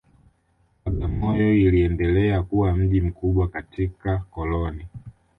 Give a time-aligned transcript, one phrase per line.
[0.85, 4.87] Bagamoyo iliendelea kuwa mji mkubwa katika koloni